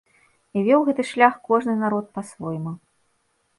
[0.57, 2.77] І вёў гэты шлях кожны народ па-свойму.